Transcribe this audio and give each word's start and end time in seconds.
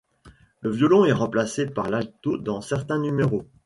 Le 0.61 0.71
violon 0.71 1.05
est 1.05 1.11
remplacé 1.11 1.67
par 1.67 1.87
l'alto 1.87 2.39
dans 2.39 2.59
certains 2.61 2.97
numéros. 2.97 3.45